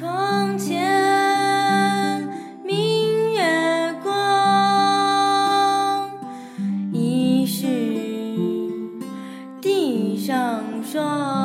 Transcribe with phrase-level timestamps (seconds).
[0.00, 0.80] 床前
[2.64, 4.10] 明月光
[6.90, 7.66] 疑是
[9.60, 11.39] 地上霜。